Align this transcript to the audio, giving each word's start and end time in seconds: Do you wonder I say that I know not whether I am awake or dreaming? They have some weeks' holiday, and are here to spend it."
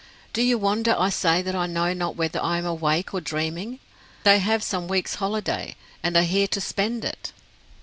Do 0.33 0.41
you 0.41 0.57
wonder 0.57 0.95
I 0.97 1.09
say 1.11 1.43
that 1.43 1.53
I 1.53 1.67
know 1.67 1.93
not 1.93 2.15
whether 2.15 2.41
I 2.41 2.57
am 2.57 2.65
awake 2.65 3.13
or 3.13 3.21
dreaming? 3.21 3.77
They 4.23 4.39
have 4.39 4.63
some 4.63 4.87
weeks' 4.87 5.13
holiday, 5.21 5.75
and 6.01 6.17
are 6.17 6.23
here 6.23 6.47
to 6.47 6.59
spend 6.59 7.05
it." 7.05 7.31